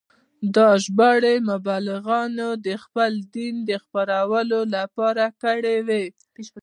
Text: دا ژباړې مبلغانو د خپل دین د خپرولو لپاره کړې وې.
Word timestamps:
دا 0.55 0.69
ژباړې 0.83 1.35
مبلغانو 1.49 2.49
د 2.65 2.67
خپل 2.83 3.11
دین 3.35 3.55
د 3.69 3.71
خپرولو 3.83 4.59
لپاره 4.75 5.25
کړې 5.41 5.77
وې. 5.87 6.05